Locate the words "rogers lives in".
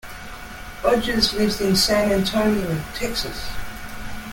0.83-1.75